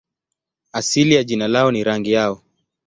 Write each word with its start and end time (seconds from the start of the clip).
Asili 0.71 1.15
ya 1.15 1.23
jina 1.23 1.47
lao 1.47 1.71
ni 1.71 1.83
rangi 1.83 2.11
yao. 2.11 2.41